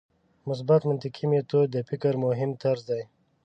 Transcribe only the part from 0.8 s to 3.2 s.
منطقي میتود د فکر مهم طرز دی.